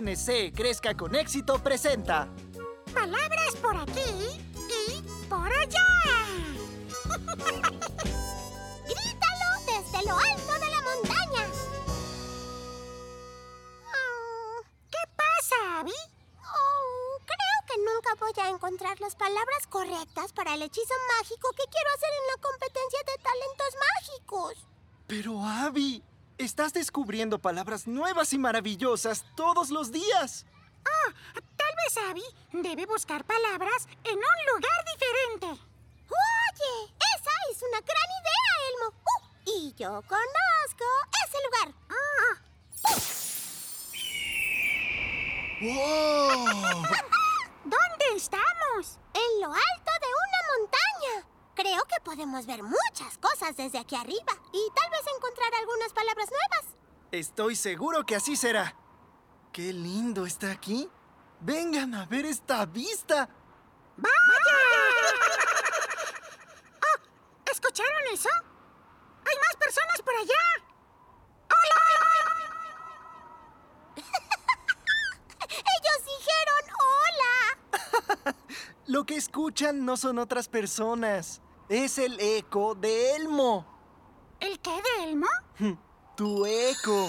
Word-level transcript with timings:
PNC 0.00 0.52
Crezca 0.54 0.96
con 0.96 1.14
Éxito 1.14 1.62
presenta 1.62 2.26
Palabras 2.94 3.54
por 3.60 3.76
aquí 3.76 4.40
y 4.56 5.02
por 5.28 5.46
allá. 5.46 5.88
¡Grítalo 8.86 9.48
desde 9.66 10.08
lo 10.08 10.16
alto 10.16 10.52
de 10.54 10.70
la 10.70 10.80
montaña! 10.80 11.44
Oh, 13.84 14.62
¿Qué 14.90 14.98
pasa, 15.16 15.80
Abby? 15.80 15.92
Oh, 16.38 17.18
creo 17.26 17.58
que 17.68 17.76
nunca 17.78 18.14
voy 18.18 18.32
a 18.42 18.48
encontrar 18.48 18.98
las 19.00 19.14
palabras 19.16 19.66
correctas 19.68 20.32
para 20.32 20.54
el 20.54 20.62
hechizo 20.62 20.94
mágico 21.18 21.50
que 21.50 21.70
quiero 21.70 21.90
hacer 21.94 22.10
en 22.20 22.26
la 22.26 22.40
competencia 22.40 23.00
de 23.00 23.22
talentos 23.22 23.74
mágicos. 23.98 24.66
Pero 25.06 25.44
Abby, 25.44 26.02
estás 26.40 26.72
descubriendo 26.72 27.38
palabras 27.38 27.86
nuevas 27.86 28.32
y 28.32 28.38
maravillosas 28.38 29.24
todos 29.36 29.70
los 29.70 29.92
días. 29.92 30.46
Oh, 30.80 31.12
tal 31.56 31.74
vez 31.76 31.96
Abby 32.08 32.24
debe 32.62 32.86
buscar 32.86 33.24
palabras 33.24 33.86
en 34.04 34.16
un 34.16 34.54
lugar 34.54 34.84
diferente. 34.92 35.46
Oye, 36.08 36.94
esa 37.14 37.30
es 37.52 37.62
una 37.62 37.80
gran 37.80 38.08
idea, 38.20 38.50
Elmo. 38.70 38.88
Uh, 39.04 39.20
y 39.46 39.74
yo 39.74 40.02
conozco 40.08 40.86
ese 41.26 41.38
lugar. 41.44 41.74
Ah, 41.90 42.34
¡Wow! 45.60 46.82
¿Dónde 47.64 48.16
estamos? 48.16 48.98
En 49.12 49.40
lo 49.42 49.48
alto 49.52 49.89
podemos 52.00 52.46
ver 52.46 52.62
muchas 52.62 53.18
cosas 53.18 53.56
desde 53.56 53.78
aquí 53.78 53.94
arriba 53.96 54.32
y 54.52 54.70
tal 54.74 54.90
vez 54.90 55.02
encontrar 55.16 55.54
algunas 55.54 55.92
palabras 55.92 56.28
nuevas. 56.30 56.76
Estoy 57.12 57.56
seguro 57.56 58.04
que 58.06 58.16
así 58.16 58.36
será. 58.36 58.74
¡Qué 59.52 59.72
lindo 59.72 60.26
está 60.26 60.50
aquí! 60.52 60.88
¡Vengan 61.40 61.94
a 61.94 62.06
ver 62.06 62.26
esta 62.26 62.66
vista! 62.66 63.28
¡Vaya! 63.96 64.14
Oh, 66.82 67.50
¿Escucharon 67.50 68.02
eso? 68.12 68.28
¡Hay 69.24 69.36
más 69.36 69.56
personas 69.58 70.02
por 70.02 70.14
allá! 70.14 70.70
Ellos 75.50 75.98
dijeron 76.06 76.64
hola. 78.22 78.36
Lo 78.86 79.04
que 79.04 79.16
escuchan 79.16 79.84
no 79.84 79.96
son 79.96 80.18
otras 80.18 80.48
personas. 80.48 81.40
Es 81.70 81.98
el 81.98 82.18
eco 82.18 82.74
de 82.74 83.14
Elmo. 83.14 83.64
¿El 84.40 84.58
qué 84.58 84.72
de 84.72 85.04
Elmo? 85.04 85.28
Tu 86.16 86.44
eco. 86.44 87.08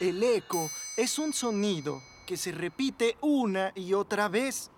El 0.00 0.20
eco 0.24 0.68
es 0.96 1.20
un 1.20 1.32
sonido 1.32 2.02
que 2.26 2.36
se 2.36 2.50
repite 2.50 3.16
una 3.20 3.70
y 3.76 3.94
otra 3.94 4.26
vez. 4.26 4.72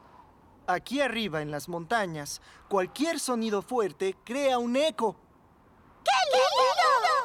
Aquí 0.67 1.01
arriba 1.01 1.41
en 1.41 1.51
las 1.51 1.71
montañas, 1.71 2.43
cualquier 2.69 3.19
sonido 3.19 3.63
fuerte 3.63 4.15
crea 4.27 4.59
un 4.59 4.77
eco. 4.77 5.17
¡Qué 6.05 6.37
lindo! 6.37 7.25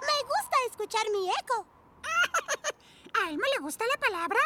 Me 0.00 0.28
gusta 0.28 0.56
escuchar 0.68 1.10
mi 1.10 1.28
eco. 1.28 1.66
¿A 3.20 3.30
Elmo 3.30 3.44
le 3.52 3.62
gusta 3.64 3.84
la 3.92 3.98
palabra? 3.98 4.38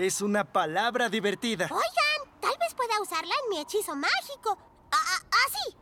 Es 0.00 0.22
una 0.22 0.50
palabra 0.50 1.10
divertida. 1.10 1.66
Oigan, 1.70 2.40
tal 2.40 2.56
vez 2.58 2.72
pueda 2.74 2.98
usarla 3.02 3.34
en 3.44 3.50
mi 3.50 3.60
hechizo 3.60 3.94
mágico. 3.94 4.56
Ah, 4.90 4.96
ah, 4.96 5.20
¡Así! 5.46 5.76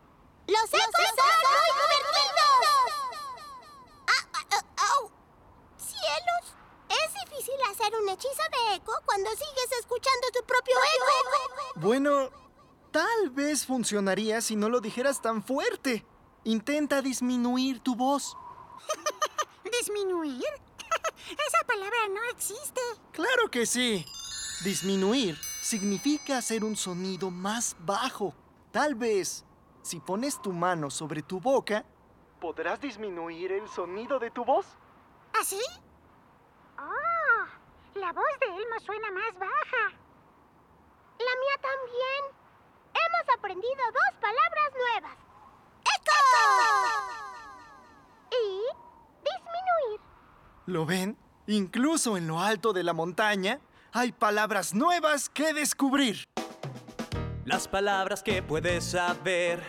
¡Los 0.48 0.64
ecos 0.64 1.06
son 1.14 1.36
muy 1.46 1.70
divertidos! 1.78 2.58
Ah, 4.08 4.26
ah, 4.34 4.44
ah, 4.50 4.92
au. 4.96 5.10
¡Cielos! 5.76 6.56
Es 6.88 7.14
difícil 7.14 7.54
hacer 7.70 7.94
un 7.94 8.08
hechizo 8.08 8.42
de 8.50 8.74
eco 8.74 8.92
cuando 9.06 9.30
sigues 9.30 9.78
escuchando 9.78 10.26
tu 10.34 10.44
propio 10.44 10.74
eco. 10.96 11.74
Bueno, 11.76 12.30
tal 12.90 13.30
vez 13.30 13.66
funcionaría 13.66 14.40
si 14.40 14.56
no 14.56 14.68
lo 14.68 14.80
dijeras 14.80 15.22
tan 15.22 15.44
fuerte. 15.44 16.04
Intenta 16.42 17.02
disminuir 17.02 17.78
tu 17.84 17.94
voz. 17.94 18.36
¿Disminuir? 19.78 20.42
Esa 21.46 21.66
palabra 21.66 22.08
no 22.08 22.24
existe. 22.30 22.80
Claro 23.12 23.50
que 23.50 23.66
sí. 23.66 24.04
Disminuir 24.64 25.36
significa 25.62 26.38
hacer 26.38 26.64
un 26.64 26.74
sonido 26.74 27.30
más 27.30 27.76
bajo. 27.78 28.34
Tal 28.72 28.96
vez, 28.96 29.44
si 29.82 30.00
pones 30.00 30.42
tu 30.42 30.52
mano 30.52 30.90
sobre 30.90 31.22
tu 31.22 31.40
boca, 31.40 31.84
podrás 32.40 32.80
disminuir 32.80 33.52
el 33.52 33.68
sonido 33.68 34.18
de 34.18 34.30
tu 34.32 34.44
voz. 34.44 34.66
¿Así? 35.32 35.60
¡Oh! 36.76 37.46
La 37.94 38.12
voz 38.12 38.24
de 38.40 38.46
Elmo 38.46 38.80
suena 38.84 39.10
más 39.12 39.32
baja. 39.38 39.92
La 41.18 41.34
mía 41.40 41.56
también. 41.62 42.38
Hemos 42.94 43.38
aprendido 43.38 43.82
dos 43.92 44.20
palabras 44.20 44.72
nuevas. 44.76 45.18
¡Eco! 45.96 46.18
Y 48.32 48.62
disminuir. 49.22 50.00
¿Lo 50.66 50.84
ven? 50.84 51.16
Incluso 51.46 52.16
en 52.16 52.26
lo 52.26 52.40
alto 52.40 52.72
de 52.72 52.82
la 52.82 52.92
montaña, 52.92 53.60
hay 53.92 54.12
palabras 54.12 54.74
nuevas 54.74 55.28
que 55.28 55.52
descubrir. 55.52 56.28
Las 57.44 57.66
palabras 57.66 58.22
que 58.22 58.42
puedes 58.42 58.84
saber 58.84 59.62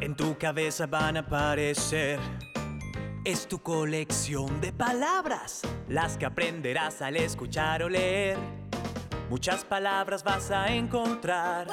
en 0.00 0.14
tu 0.14 0.36
cabeza 0.36 0.86
van 0.86 1.16
a 1.16 1.20
aparecer. 1.20 2.20
Es 3.24 3.48
tu 3.48 3.58
colección 3.62 4.60
de 4.60 4.72
palabras, 4.72 5.62
las 5.88 6.16
que 6.16 6.26
aprenderás 6.26 7.02
al 7.02 7.16
escuchar 7.16 7.82
o 7.82 7.88
leer. 7.88 8.38
Muchas 9.28 9.64
palabras 9.64 10.24
vas 10.24 10.50
a 10.50 10.68
encontrar, 10.68 11.66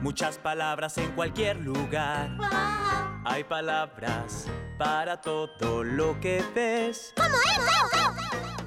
muchas 0.00 0.38
palabras 0.38 0.96
en 0.96 1.12
cualquier 1.12 1.56
lugar. 1.56 2.30
Hay 3.24 3.44
palabras 3.44 4.46
para 4.78 5.20
todo 5.20 5.84
lo 5.84 6.18
que 6.20 6.42
ves. 6.54 7.12
¡Como 7.16 7.36
eco! 7.36 8.57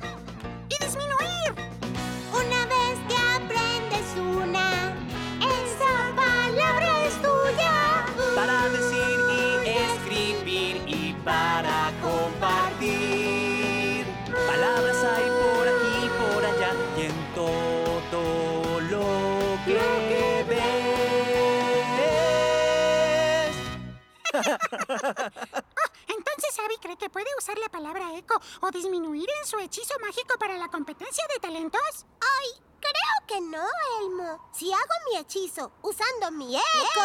Entonces 26.07 26.59
Abby 26.63 26.77
cree 26.81 26.97
que 26.97 27.09
puede 27.09 27.27
usar 27.37 27.57
la 27.57 27.69
palabra 27.69 28.15
eco 28.15 28.39
o 28.61 28.71
disminuir 28.71 29.29
en 29.39 29.47
su 29.47 29.59
hechizo 29.59 29.93
mágico 29.99 30.37
para 30.39 30.57
la 30.57 30.67
competencia 30.69 31.25
de 31.33 31.39
talentos. 31.39 32.05
Ay, 32.19 32.61
creo 32.79 33.27
que 33.27 33.41
no, 33.41 33.65
Elmo. 34.01 34.49
Si 34.53 34.71
hago 34.71 34.93
mi 35.09 35.17
hechizo 35.17 35.71
usando 35.81 36.31
mi 36.31 36.55
eco, 36.55 37.01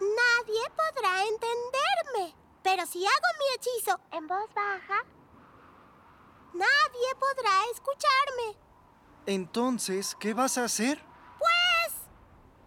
nadie 0.00 0.62
podrá 0.70 1.24
entenderme. 1.24 2.34
Pero 2.62 2.86
si 2.86 3.04
hago 3.04 3.28
mi 3.38 3.54
hechizo 3.56 4.00
en 4.12 4.28
voz 4.28 4.54
baja, 4.54 5.04
nadie 6.54 7.14
podrá 7.18 7.50
escucharme. 7.72 8.56
Entonces, 9.26 10.16
¿qué 10.18 10.34
vas 10.34 10.58
a 10.58 10.64
hacer? 10.64 11.04
Pues, 11.38 11.94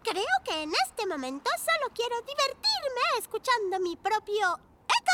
creo 0.04 0.26
que 0.44 0.64
en 0.64 0.72
este 0.88 1.06
momento 1.08 1.50
solo 1.58 1.94
quiero 1.94 2.16
divertirme 2.22 2.65
escuchando 3.20 3.80
mi 3.80 3.96
propio 3.96 4.60
eco. 4.88 5.12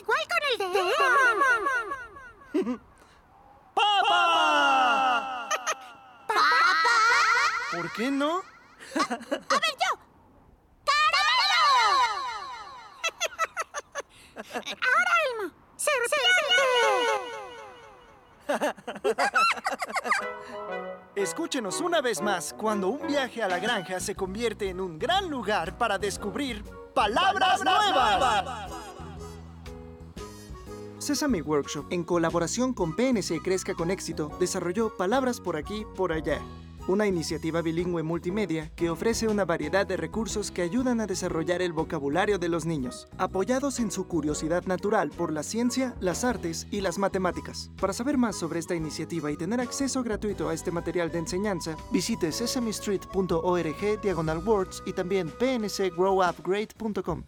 Igual 0.00 0.20
con 0.28 0.42
el 0.50 0.58
de 0.58 0.80
Elmo. 2.64 2.78
¡Papá! 3.74 5.48
¡Papá! 6.26 6.44
¿Por 7.72 7.92
qué 7.92 8.10
no? 8.10 8.42
A 8.96 9.54
ver 9.58 9.76
yo. 9.78 9.99
Escúchenos 21.14 21.80
una 21.80 22.00
vez 22.00 22.22
más 22.22 22.54
cuando 22.56 22.88
un 22.88 23.06
viaje 23.06 23.42
a 23.42 23.48
la 23.48 23.58
granja 23.58 24.00
se 24.00 24.14
convierte 24.14 24.68
en 24.68 24.80
un 24.80 24.98
gran 24.98 25.28
lugar 25.28 25.76
para 25.76 25.98
descubrir 25.98 26.64
palabras, 26.94 27.62
nuevas. 27.64 28.70
Sesame 30.98 31.42
Workshop, 31.42 31.86
en 31.90 32.04
colaboración 32.04 32.74
con 32.74 32.94
PNC 32.94 33.42
Crezca 33.42 33.74
con 33.74 33.90
Éxito, 33.90 34.30
desarrolló 34.38 34.96
Palabras 34.96 35.40
por 35.40 35.56
aquí, 35.56 35.86
por 35.96 36.12
allá. 36.12 36.40
Una 36.90 37.06
iniciativa 37.06 37.62
bilingüe 37.62 38.02
multimedia 38.02 38.70
que 38.74 38.90
ofrece 38.90 39.28
una 39.28 39.44
variedad 39.44 39.86
de 39.86 39.96
recursos 39.96 40.50
que 40.50 40.62
ayudan 40.62 41.00
a 41.00 41.06
desarrollar 41.06 41.62
el 41.62 41.72
vocabulario 41.72 42.38
de 42.38 42.48
los 42.48 42.66
niños, 42.66 43.08
apoyados 43.16 43.78
en 43.78 43.92
su 43.92 44.08
curiosidad 44.08 44.64
natural 44.66 45.10
por 45.10 45.32
la 45.32 45.44
ciencia, 45.44 45.94
las 46.00 46.24
artes 46.24 46.66
y 46.70 46.80
las 46.80 46.98
matemáticas. 46.98 47.70
Para 47.80 47.92
saber 47.92 48.18
más 48.18 48.36
sobre 48.36 48.58
esta 48.58 48.74
iniciativa 48.74 49.30
y 49.30 49.36
tener 49.36 49.60
acceso 49.60 50.02
gratuito 50.02 50.48
a 50.48 50.54
este 50.54 50.72
material 50.72 51.12
de 51.12 51.18
enseñanza, 51.18 51.76
visite 51.92 52.32
sesamestreet.org 52.32 54.00
diagonal 54.02 54.42
words 54.44 54.82
y 54.84 54.92
también 54.92 55.30
pncgrowupgrade.com. 55.38 57.24